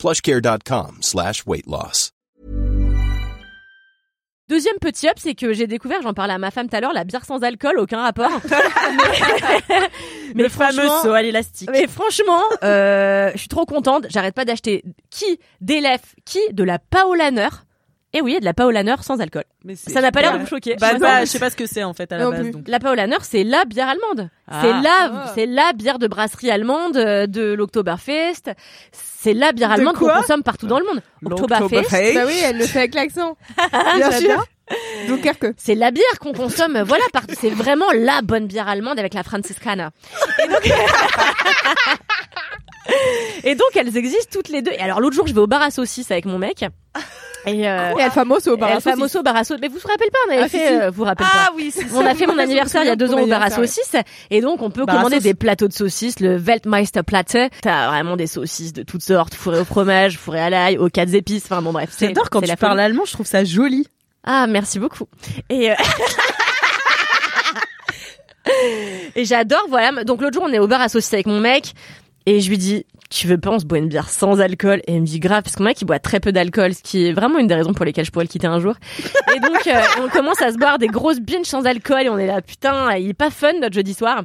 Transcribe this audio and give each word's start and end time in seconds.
plushcare.com 0.00 0.98
slash 1.02 1.46
weight 1.46 1.66
loss. 1.66 2.10
Deuxième 4.48 4.78
petit 4.80 5.06
up, 5.08 5.14
c'est 5.16 5.36
que 5.36 5.52
j'ai 5.52 5.68
découvert, 5.68 6.02
j'en 6.02 6.12
parlais 6.12 6.32
à 6.32 6.38
ma 6.38 6.50
femme 6.50 6.68
tout 6.68 6.74
à 6.74 6.80
l'heure, 6.80 6.92
la 6.92 7.04
bière 7.04 7.24
sans 7.24 7.44
alcool, 7.44 7.78
aucun 7.78 8.02
rapport. 8.02 8.32
Le 10.34 10.48
fameux 10.48 10.88
saut 11.02 11.12
à 11.12 11.22
l'élastique. 11.22 11.70
Mais 11.70 11.86
franchement, 11.86 12.42
euh, 12.64 13.30
je 13.34 13.38
suis 13.38 13.48
trop 13.48 13.64
contente. 13.64 14.06
J'arrête 14.08 14.34
pas 14.34 14.44
d'acheter 14.44 14.82
qui 15.10 15.38
des 15.60 15.80
lèvres, 15.80 16.02
qui 16.24 16.40
de 16.52 16.64
la 16.64 16.80
Paolaner. 16.80 17.48
Et 18.12 18.20
oui, 18.20 18.40
de 18.40 18.44
la 18.44 18.54
Paolaner 18.54 18.96
sans 19.02 19.20
alcool. 19.20 19.44
Mais 19.64 19.76
Ça 19.76 20.00
n'a 20.00 20.10
pas 20.10 20.20
l'air 20.20 20.34
de 20.34 20.38
vous 20.38 20.46
choquer. 20.46 20.74
Bah, 20.80 20.90
Moi, 20.90 20.98
bah, 20.98 21.08
ça- 21.18 21.24
je 21.26 21.30
sais 21.30 21.38
pas 21.38 21.48
ce 21.50 21.56
que 21.56 21.66
c'est 21.66 21.84
en 21.84 21.94
fait 21.94 22.10
à 22.10 22.18
la 22.18 22.24
Non 22.24 22.30
base. 22.30 22.50
Donc. 22.50 22.66
La 22.66 22.80
Paolaner, 22.80 23.18
c'est 23.22 23.44
la 23.44 23.64
bière 23.64 23.88
allemande. 23.88 24.28
Ah. 24.48 24.60
C'est 24.62 24.72
la, 24.72 24.90
Ah. 25.26 25.32
c'est 25.34 25.46
la 25.46 25.72
bière 25.74 25.98
de 26.00 26.08
brasserie 26.08 26.50
allemande 26.50 26.96
euh, 26.96 27.26
de 27.28 27.52
l'Oktoberfest. 27.52 28.50
C'est 28.92 29.32
la 29.34 29.52
bière 29.52 29.68
De 29.68 29.74
allemande 29.74 29.94
qu'on 29.96 30.08
consomme 30.08 30.42
partout 30.42 30.66
dans 30.66 30.80
le 30.80 30.86
monde. 30.86 31.00
Oktoberfest. 31.24 32.14
Bah 32.14 32.22
oui, 32.26 32.40
elle 32.42 32.58
le 32.58 32.64
fait 32.66 32.80
avec 32.80 32.94
l'accent. 32.94 33.36
Bien 33.96 34.10
sûr. 34.10 34.44
C'est 35.56 35.74
la 35.74 35.90
bière 35.90 36.18
qu'on 36.20 36.32
consomme, 36.32 36.76
euh, 36.76 36.84
voilà, 36.84 37.02
partout. 37.12 37.34
C'est 37.40 37.50
vraiment 37.50 37.90
la 37.92 38.22
bonne 38.22 38.46
bière 38.46 38.68
allemande 38.68 38.98
avec 39.00 39.14
la 39.14 39.22
Franciscana. 39.24 39.90
Et 40.44 40.48
donc, 40.48 40.60
Et 43.44 43.54
donc, 43.54 43.68
elles 43.76 43.96
existent 43.96 44.30
toutes 44.32 44.48
les 44.48 44.62
deux. 44.62 44.72
Et 44.72 44.80
alors, 44.80 45.00
l'autre 45.00 45.14
jour, 45.14 45.26
je 45.26 45.34
vais 45.34 45.40
au 45.40 45.46
bar 45.46 45.62
à 45.62 45.70
saucisses 45.70 46.10
avec 46.10 46.24
mon 46.24 46.38
mec. 46.38 46.64
Et, 47.46 47.68
euh, 47.68 47.94
Et 47.98 48.02
El 48.02 48.10
Famoso 48.10 48.52
au 48.52 48.56
bar 48.56 48.70
El 48.70 48.76
à 48.76 48.80
saucisses. 48.80 48.92
Famoso 48.98 49.22
bar 49.22 49.36
à 49.36 49.44
saucisses. 49.44 49.60
Mais 49.62 49.68
vous 49.68 49.78
vous 49.78 49.88
rappelez 49.88 50.10
pas, 50.10 50.18
on 50.28 50.32
avait 50.32 50.42
Ah, 50.42 50.48
si, 50.48 50.58
fait, 50.58 50.66
si. 50.68 50.74
euh, 50.74 50.90
vous 50.90 50.96
vous 50.96 51.04
rappelez 51.04 51.28
Ah 51.32 51.46
pas. 51.48 51.52
oui, 51.56 51.70
c'est 51.74 51.84
On 51.94 52.02
ça. 52.02 52.10
a 52.10 52.14
fait 52.14 52.26
mon 52.26 52.38
anniversaire 52.38 52.82
il 52.82 52.86
y 52.86 52.90
a 52.90 52.96
deux 52.96 53.12
ans 53.14 53.20
au 53.20 53.26
bar 53.26 53.42
à 53.42 53.50
saucisses 53.50 53.96
et 54.30 54.40
donc 54.40 54.62
on 54.62 54.70
peut 54.70 54.84
commander 54.86 55.20
des 55.20 55.34
plateaux 55.34 55.68
de 55.68 55.72
saucisses, 55.72 56.20
le 56.20 56.36
Weltmeister 56.36 57.02
Platte. 57.02 57.36
T'as 57.62 57.88
vraiment 57.88 58.16
des 58.16 58.26
saucisses 58.26 58.72
de 58.72 58.82
toutes 58.82 59.02
sortes, 59.02 59.34
fourrées 59.34 59.60
au 59.60 59.64
fromage, 59.64 60.18
fourrées 60.18 60.40
à 60.40 60.50
l'ail, 60.50 60.78
aux 60.78 60.88
quatre 60.90 61.14
épices. 61.14 61.44
Enfin 61.44 61.62
bon 61.62 61.72
bref. 61.72 61.90
J'adore 61.98 62.28
quand 62.30 62.40
tu 62.40 62.46
la 62.48 62.56
parles 62.56 62.80
allemand, 62.80 63.04
je 63.06 63.12
trouve 63.12 63.26
ça 63.26 63.44
joli. 63.44 63.86
Ah, 64.24 64.46
merci 64.46 64.78
beaucoup. 64.78 65.06
Et, 65.48 65.70
euh, 65.70 65.74
et 69.16 69.24
j'adore, 69.24 69.64
voilà. 69.68 70.04
Donc 70.04 70.20
l'autre 70.20 70.34
jour, 70.34 70.44
on 70.46 70.52
est 70.52 70.58
au 70.58 70.66
bar 70.66 70.80
à 70.80 70.88
saucisses 70.88 71.12
avec 71.14 71.26
mon 71.26 71.40
mec 71.40 71.72
et 72.26 72.40
je 72.40 72.48
lui 72.50 72.58
dis, 72.58 72.86
tu 73.10 73.26
veux 73.26 73.38
pas, 73.38 73.50
on 73.50 73.58
se 73.58 73.64
boit 73.64 73.78
une 73.78 73.88
bière 73.88 74.08
sans 74.08 74.40
alcool 74.40 74.82
Et 74.86 74.94
il 74.94 75.00
me 75.00 75.06
dit 75.06 75.20
grave, 75.20 75.42
parce 75.42 75.58
mon 75.58 75.64
mec, 75.64 75.80
il 75.80 75.84
boit 75.84 75.98
très 75.98 76.20
peu 76.20 76.32
d'alcool, 76.32 76.74
ce 76.74 76.82
qui 76.82 77.06
est 77.06 77.12
vraiment 77.12 77.38
une 77.38 77.46
des 77.46 77.54
raisons 77.54 77.72
pour 77.72 77.84
lesquelles 77.84 78.04
je 78.04 78.10
pourrais 78.10 78.24
le 78.24 78.30
quitter 78.30 78.46
un 78.46 78.60
jour. 78.60 78.74
Et 79.34 79.40
donc, 79.40 79.66
euh, 79.66 79.80
on 80.02 80.08
commence 80.08 80.40
à 80.42 80.52
se 80.52 80.58
boire 80.58 80.78
des 80.78 80.86
grosses 80.86 81.20
binges 81.20 81.46
sans 81.46 81.66
alcool 81.66 82.02
et 82.02 82.08
on 82.08 82.18
est 82.18 82.26
là, 82.26 82.40
putain, 82.42 82.94
il 82.96 83.08
est 83.08 83.14
pas 83.14 83.30
fun 83.30 83.52
notre 83.60 83.74
jeudi 83.74 83.94
soir. 83.94 84.24